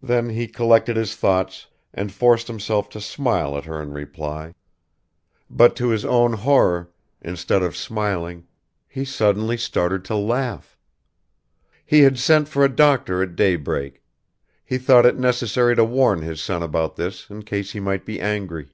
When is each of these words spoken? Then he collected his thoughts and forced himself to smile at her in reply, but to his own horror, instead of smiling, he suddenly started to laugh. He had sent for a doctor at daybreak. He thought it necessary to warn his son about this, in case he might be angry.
Then 0.00 0.28
he 0.28 0.46
collected 0.46 0.96
his 0.96 1.16
thoughts 1.16 1.66
and 1.92 2.12
forced 2.12 2.46
himself 2.46 2.88
to 2.90 3.00
smile 3.00 3.56
at 3.58 3.64
her 3.64 3.82
in 3.82 3.90
reply, 3.92 4.54
but 5.50 5.74
to 5.74 5.88
his 5.88 6.04
own 6.04 6.34
horror, 6.34 6.92
instead 7.20 7.64
of 7.64 7.76
smiling, 7.76 8.46
he 8.86 9.04
suddenly 9.04 9.56
started 9.56 10.04
to 10.04 10.14
laugh. 10.14 10.78
He 11.84 12.02
had 12.02 12.16
sent 12.16 12.46
for 12.46 12.62
a 12.64 12.68
doctor 12.68 13.20
at 13.24 13.34
daybreak. 13.34 14.04
He 14.64 14.78
thought 14.78 15.04
it 15.04 15.18
necessary 15.18 15.74
to 15.74 15.84
warn 15.84 16.22
his 16.22 16.40
son 16.40 16.62
about 16.62 16.94
this, 16.94 17.28
in 17.28 17.42
case 17.42 17.72
he 17.72 17.80
might 17.80 18.06
be 18.06 18.20
angry. 18.20 18.68